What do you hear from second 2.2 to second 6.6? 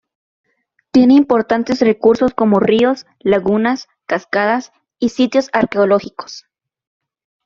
como: ríos, lagunas, cascadas y sitios arqueológicos.